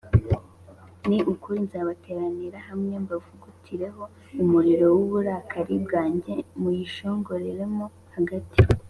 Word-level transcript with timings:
Ni 1.07 1.17
ukuri 1.31 1.57
nzabateraniriza 1.65 2.59
hamwe, 2.67 2.93
mbavugutireho 3.03 4.03
umuriro 4.43 4.85
w’uburakari 4.97 5.75
bwanjye 5.85 6.33
muyishongeremo 6.61 7.85
hagati 8.15 8.57